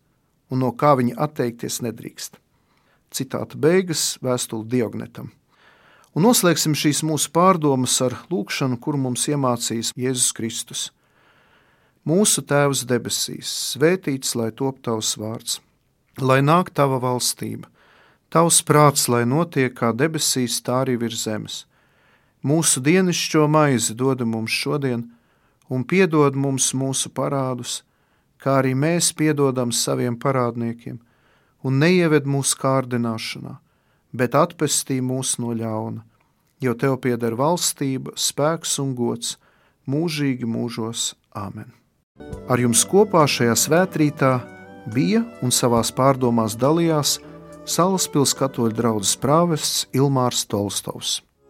un 0.51 0.63
no 0.65 0.71
kā 0.75 0.95
viņi 0.99 1.15
atteikties 1.15 1.79
nedrīkst. 1.85 2.39
Citāta 3.11 3.59
beigas 3.59 4.17
vēstuli 4.23 4.67
Diognetam. 4.71 5.31
Un 6.11 6.25
noslēgsim 6.27 6.75
šīs 6.75 7.03
mūsu 7.07 7.31
pārdomas 7.31 7.95
ar 8.03 8.17
lūkšanu, 8.31 8.79
kur 8.83 8.97
mums 8.99 9.29
iemācīs 9.31 9.93
Jēzus 9.95 10.33
Kristus. 10.35 10.89
Mūsu 12.07 12.43
Tēvs 12.43 12.83
debesīs, 12.89 13.51
svētīts 13.75 14.33
lai 14.35 14.49
top 14.51 14.81
tavs 14.83 15.13
vārds, 15.21 15.59
lai 16.19 16.41
nāk 16.43 16.73
tava 16.75 16.97
valstība, 16.99 17.69
tavs 18.33 18.59
prāts, 18.67 19.05
lai 19.07 19.21
notiek 19.23 19.75
kā 19.77 19.93
debesīs, 19.95 20.59
tā 20.65 20.81
arī 20.83 20.97
virs 20.99 21.27
zemes. 21.27 21.65
Mūsu 22.43 22.81
dienascho 22.81 23.47
maizi 23.47 23.93
dod 23.95 24.21
mums 24.25 24.51
šodien, 24.51 25.05
un 25.69 25.83
piedod 25.83 26.35
mums 26.35 26.71
mūsu 26.73 27.09
parādus, 27.13 27.81
kā 28.41 28.59
arī 28.61 28.73
mēs 28.75 29.11
piedodam 29.13 29.71
saviem 29.71 30.17
parādniekiem, 30.17 30.97
un 31.63 31.77
neieved 31.79 32.25
mūsu 32.25 32.57
kārdināšanā 32.57 33.59
bet 34.11 34.35
atpestī 34.35 34.99
mūs 35.03 35.37
no 35.41 35.55
ļauna, 35.55 36.03
jo 36.63 36.75
tev 36.75 36.97
pieder 37.03 37.35
valstība, 37.39 38.13
spēks 38.15 38.77
un 38.83 38.93
gods 38.95 39.37
mūžīgi 39.89 40.47
mūžos. 40.47 41.13
Āmen! 41.31 41.71
Ar 42.51 42.59
jums 42.59 42.83
kopā 42.85 43.23
šajā 43.29 43.55
svētkrītā 43.57 44.33
bija 44.93 45.23
un 45.41 45.53
savās 45.55 45.93
pārdomās 45.95 46.57
dalījās 46.59 47.19
Salaspils 47.71 48.33
katoļu 48.35 48.73
draugs 48.73 49.13
prāvests 49.21 49.85
Ilmārs 49.93 50.47
Tolstovs. 50.49 51.19